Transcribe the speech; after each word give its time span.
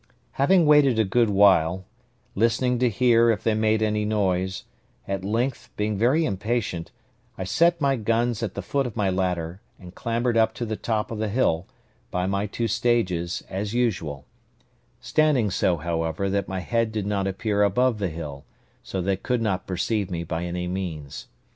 Having 0.31 0.65
waited 0.65 0.97
a 0.97 1.03
good 1.03 1.29
while, 1.29 1.85
listening 2.33 2.79
to 2.79 2.89
hear 2.89 3.29
if 3.29 3.43
they 3.43 3.53
made 3.53 3.83
any 3.83 4.03
noise, 4.03 4.63
at 5.07 5.23
length, 5.23 5.69
being 5.77 5.95
very 5.95 6.25
impatient, 6.25 6.89
I 7.37 7.43
set 7.43 7.79
my 7.79 7.97
guns 7.97 8.41
at 8.41 8.55
the 8.55 8.63
foot 8.63 8.87
of 8.87 8.95
my 8.95 9.11
ladder, 9.11 9.61
and 9.79 9.93
clambered 9.93 10.37
up 10.37 10.55
to 10.55 10.65
the 10.65 10.75
top 10.75 11.11
of 11.11 11.19
the 11.19 11.29
hill, 11.29 11.67
by 12.09 12.25
my 12.25 12.47
two 12.47 12.67
stages, 12.67 13.43
as 13.47 13.75
usual; 13.75 14.25
standing 14.99 15.51
so, 15.51 15.77
however, 15.77 16.31
that 16.31 16.47
my 16.47 16.61
head 16.61 16.91
did 16.91 17.05
not 17.05 17.27
appear 17.27 17.61
above 17.61 17.99
the 17.99 18.09
hill, 18.09 18.43
so 18.81 19.01
that 19.01 19.05
they 19.05 19.17
could 19.17 19.43
not 19.43 19.67
perceive 19.67 20.09
me 20.09 20.23
by 20.23 20.45
any 20.45 20.67
means. 20.67 21.27